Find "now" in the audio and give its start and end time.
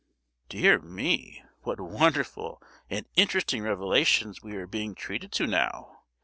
5.45-5.99